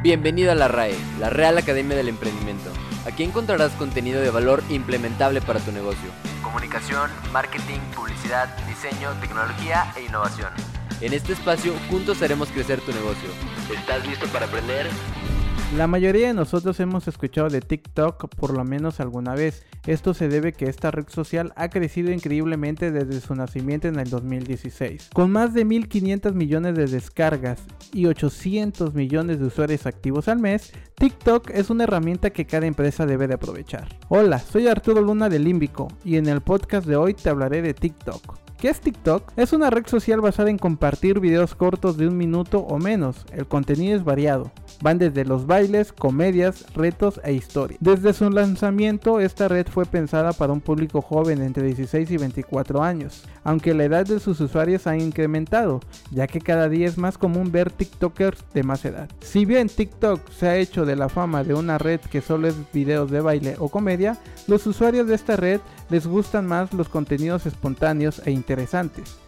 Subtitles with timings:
[0.00, 2.70] Bienvenido a la RAE, la Real Academia del Emprendimiento.
[3.04, 6.10] Aquí encontrarás contenido de valor implementable para tu negocio.
[6.40, 10.52] Comunicación, marketing, publicidad, diseño, tecnología e innovación.
[11.00, 13.28] En este espacio juntos haremos crecer tu negocio.
[13.74, 14.86] ¿Estás listo para aprender?
[15.76, 19.66] La mayoría de nosotros hemos escuchado de TikTok por lo menos alguna vez.
[19.86, 24.08] Esto se debe que esta red social ha crecido increíblemente desde su nacimiento en el
[24.08, 25.10] 2016.
[25.12, 27.60] Con más de 1.500 millones de descargas
[27.92, 33.04] y 800 millones de usuarios activos al mes, TikTok es una herramienta que cada empresa
[33.04, 33.88] debe de aprovechar.
[34.08, 37.74] Hola, soy Arturo Luna de Límbico y en el podcast de hoy te hablaré de
[37.74, 38.38] TikTok.
[38.58, 39.34] ¿Qué es TikTok?
[39.36, 43.24] Es una red social basada en compartir videos cortos de un minuto o menos.
[43.32, 44.50] El contenido es variado.
[44.80, 47.78] Van desde los bailes, comedias, retos e historias.
[47.80, 52.82] Desde su lanzamiento, esta red fue pensada para un público joven entre 16 y 24
[52.82, 55.80] años, aunque la edad de sus usuarios ha incrementado,
[56.10, 59.08] ya que cada día es más común ver TikTokers de más edad.
[59.20, 62.54] Si bien TikTok se ha hecho de la fama de una red que solo es
[62.72, 65.60] videos de baile o comedia, los usuarios de esta red
[65.90, 69.18] les gustan más los contenidos espontáneos e interesantes.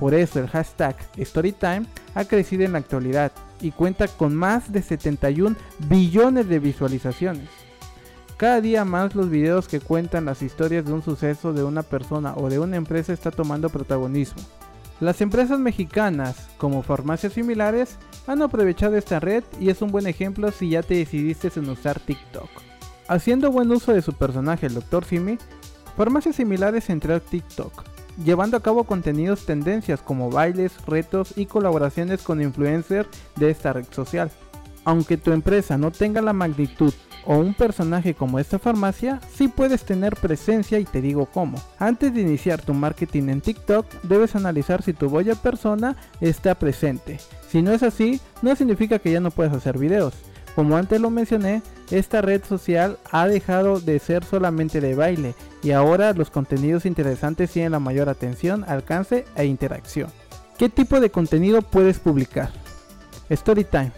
[0.00, 1.84] Por eso el hashtag Storytime
[2.14, 5.54] ha crecido en la actualidad y cuenta con más de 71
[5.90, 7.48] billones de visualizaciones.
[8.38, 12.32] Cada día más los videos que cuentan las historias de un suceso de una persona
[12.34, 14.40] o de una empresa está tomando protagonismo.
[15.00, 20.50] Las empresas mexicanas, como farmacias similares, han aprovechado esta red y es un buen ejemplo
[20.50, 22.48] si ya te decidiste en usar TikTok.
[23.08, 25.04] Haciendo buen uso de su personaje, el Dr.
[25.04, 25.36] Simi,
[25.96, 27.89] farmacias similares entró a TikTok,
[28.24, 33.86] llevando a cabo contenidos tendencias como bailes, retos y colaboraciones con influencers de esta red
[33.90, 34.30] social.
[34.84, 36.92] Aunque tu empresa no tenga la magnitud
[37.26, 41.58] o un personaje como esta farmacia, sí puedes tener presencia y te digo cómo.
[41.78, 47.18] Antes de iniciar tu marketing en TikTok, debes analizar si tu boya persona está presente.
[47.48, 50.14] Si no es así, no significa que ya no puedes hacer videos.
[50.54, 55.70] Como antes lo mencioné, esta red social ha dejado de ser solamente de baile y
[55.70, 60.10] ahora los contenidos interesantes tienen la mayor atención, alcance e interacción.
[60.58, 62.50] ¿Qué tipo de contenido puedes publicar?
[63.30, 63.92] Storytime.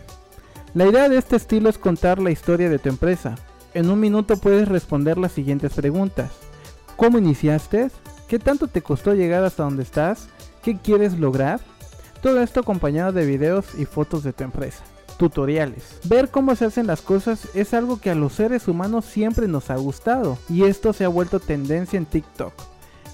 [0.74, 3.34] La idea de este estilo es contar la historia de tu empresa.
[3.74, 6.30] En un minuto puedes responder las siguientes preguntas.
[6.96, 7.90] ¿Cómo iniciaste?
[8.28, 10.28] ¿Qué tanto te costó llegar hasta donde estás?
[10.62, 11.60] ¿Qué quieres lograr?
[12.22, 14.84] Todo esto acompañado de videos y fotos de tu empresa
[15.22, 16.00] tutoriales.
[16.02, 19.70] Ver cómo se hacen las cosas es algo que a los seres humanos siempre nos
[19.70, 22.52] ha gustado y esto se ha vuelto tendencia en TikTok.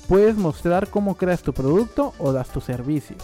[0.08, 3.16] Puedes mostrar cómo creas tu producto o das tu servicio.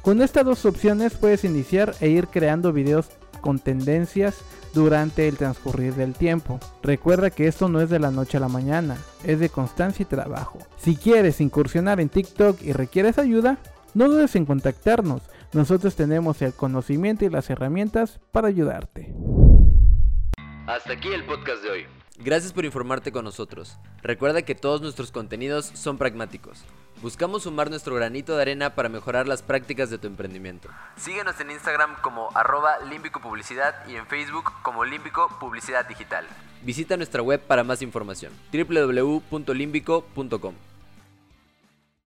[0.00, 3.10] Con estas dos opciones puedes iniciar e ir creando videos
[3.42, 4.36] con tendencias
[4.72, 6.58] durante el transcurrir del tiempo.
[6.82, 10.06] Recuerda que esto no es de la noche a la mañana, es de constancia y
[10.06, 10.56] trabajo.
[10.78, 13.58] Si quieres incursionar en TikTok y requieres ayuda,
[13.94, 15.22] no dudes en contactarnos.
[15.52, 19.14] Nosotros tenemos el conocimiento y las herramientas para ayudarte.
[20.66, 21.86] Hasta aquí el podcast de hoy.
[22.22, 23.78] Gracias por informarte con nosotros.
[24.02, 26.64] Recuerda que todos nuestros contenidos son pragmáticos.
[27.02, 30.68] Buscamos sumar nuestro granito de arena para mejorar las prácticas de tu emprendimiento.
[30.96, 36.26] Síguenos en Instagram como arroba límbico publicidad y en Facebook como límbico publicidad digital.
[36.62, 40.54] Visita nuestra web para más información www.limbico.com.